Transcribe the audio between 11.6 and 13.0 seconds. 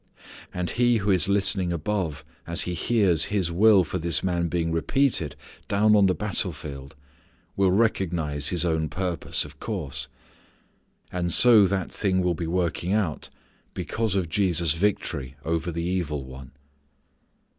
that thing will be working